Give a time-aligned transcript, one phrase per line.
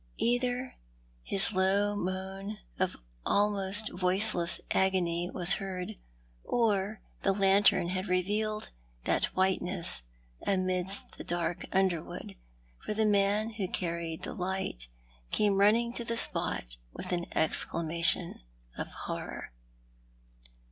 [0.17, 0.73] Either
[1.21, 5.95] his low moan of almost voiceless agony was heard,
[6.43, 8.71] or the lantern had revealed
[9.03, 10.01] that whiteness
[10.41, 12.35] amidst the dark underwood—
[12.83, 14.87] for the man who carried the light
[15.31, 18.41] came running to the spot with an exclamation
[18.79, 19.51] of horror.